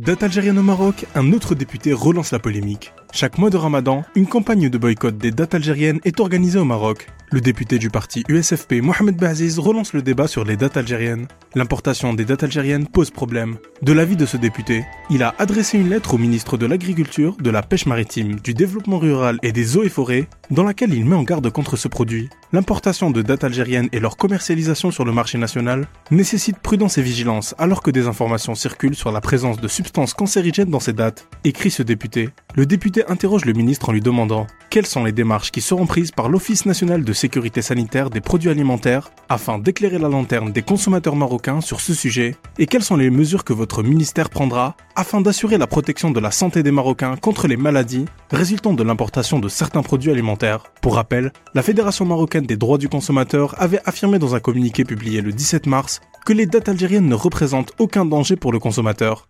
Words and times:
Date 0.00 0.22
algérienne 0.22 0.58
au 0.58 0.62
Maroc, 0.62 1.04
un 1.14 1.34
autre 1.34 1.54
député 1.54 1.92
relance 1.92 2.30
la 2.32 2.38
polémique. 2.38 2.94
Chaque 3.12 3.36
mois 3.36 3.50
de 3.50 3.58
ramadan, 3.58 4.06
une 4.14 4.26
campagne 4.26 4.70
de 4.70 4.78
boycott 4.78 5.18
des 5.18 5.32
dates 5.32 5.54
algériennes 5.54 6.00
est 6.04 6.18
organisée 6.18 6.58
au 6.58 6.64
Maroc. 6.64 7.08
Le 7.30 7.42
député 7.42 7.78
du 7.78 7.90
parti 7.90 8.24
USFP, 8.26 8.80
Mohamed 8.80 9.18
Baziz, 9.18 9.58
relance 9.58 9.92
le 9.92 10.00
débat 10.00 10.28
sur 10.28 10.44
les 10.44 10.56
dates 10.56 10.78
algériennes. 10.78 11.28
L'importation 11.54 12.14
des 12.14 12.24
dates 12.24 12.42
algériennes 12.42 12.86
pose 12.86 13.10
problème. 13.10 13.58
De 13.82 13.92
l'avis 13.92 14.14
de 14.14 14.26
ce 14.26 14.36
député, 14.36 14.84
il 15.10 15.24
a 15.24 15.34
adressé 15.40 15.76
une 15.76 15.90
lettre 15.90 16.14
au 16.14 16.18
ministre 16.18 16.56
de 16.56 16.66
l'Agriculture, 16.66 17.36
de 17.40 17.50
la 17.50 17.62
Pêche 17.62 17.86
maritime, 17.86 18.36
du 18.36 18.54
Développement 18.54 19.00
rural 19.00 19.40
et 19.42 19.50
des 19.50 19.76
eaux 19.76 19.82
et 19.82 19.88
forêts, 19.88 20.28
dans 20.52 20.62
laquelle 20.62 20.94
il 20.94 21.04
met 21.04 21.16
en 21.16 21.24
garde 21.24 21.50
contre 21.50 21.76
ce 21.76 21.88
produit. 21.88 22.28
L'importation 22.52 23.10
de 23.10 23.22
dates 23.22 23.42
algériennes 23.42 23.88
et 23.90 23.98
leur 23.98 24.16
commercialisation 24.16 24.92
sur 24.92 25.04
le 25.04 25.10
marché 25.10 25.36
national 25.36 25.88
nécessite 26.12 26.58
prudence 26.58 26.98
et 26.98 27.02
vigilance 27.02 27.56
alors 27.58 27.82
que 27.82 27.90
des 27.90 28.06
informations 28.06 28.54
circulent 28.54 28.94
sur 28.94 29.10
la 29.10 29.20
présence 29.20 29.60
de 29.60 29.66
substances 29.66 30.14
cancérigènes 30.14 30.70
dans 30.70 30.78
ces 30.78 30.92
dates, 30.92 31.26
écrit 31.42 31.72
ce 31.72 31.82
député. 31.82 32.28
Le 32.54 32.66
député 32.66 33.04
interroge 33.08 33.46
le 33.46 33.52
ministre 33.52 33.88
en 33.88 33.92
lui 33.92 34.00
demandant 34.00 34.46
quelles 34.70 34.86
sont 34.86 35.02
les 35.02 35.12
démarches 35.12 35.50
qui 35.50 35.60
seront 35.60 35.86
prises 35.86 36.12
par 36.12 36.28
l'Office 36.28 36.66
national 36.66 37.02
de 37.02 37.12
sécurité 37.12 37.62
sanitaire 37.62 38.10
des 38.10 38.20
produits 38.20 38.50
alimentaires 38.50 39.10
afin 39.28 39.58
d'éclairer 39.58 39.98
la 39.98 40.08
lanterne 40.08 40.52
des 40.52 40.62
consommateurs 40.62 41.16
marocains 41.16 41.60
sur 41.60 41.80
ce 41.80 41.94
sujet 41.94 42.36
et 42.58 42.66
quelles 42.66 42.84
sont 42.84 42.96
les 42.96 43.10
mesures 43.10 43.44
que 43.44 43.52
votre 43.52 43.71
ministère 43.80 44.28
prendra 44.28 44.76
afin 44.96 45.20
d'assurer 45.22 45.56
la 45.56 45.66
protection 45.66 46.10
de 46.10 46.20
la 46.20 46.30
santé 46.30 46.62
des 46.62 46.72
Marocains 46.72 47.16
contre 47.16 47.46
les 47.46 47.56
maladies 47.56 48.04
résultant 48.30 48.74
de 48.74 48.82
l'importation 48.82 49.38
de 49.38 49.48
certains 49.48 49.82
produits 49.82 50.10
alimentaires. 50.10 50.64
Pour 50.82 50.96
rappel, 50.96 51.32
la 51.54 51.62
Fédération 51.62 52.04
marocaine 52.04 52.44
des 52.44 52.56
droits 52.58 52.76
du 52.76 52.90
consommateur 52.90 53.54
avait 53.58 53.80
affirmé 53.86 54.18
dans 54.18 54.34
un 54.34 54.40
communiqué 54.40 54.84
publié 54.84 55.22
le 55.22 55.32
17 55.32 55.66
mars 55.66 56.00
que 56.26 56.34
les 56.34 56.46
dates 56.46 56.68
algériennes 56.68 57.08
ne 57.08 57.14
représentent 57.14 57.72
aucun 57.78 58.04
danger 58.04 58.36
pour 58.36 58.52
le 58.52 58.58
consommateur. 58.58 59.28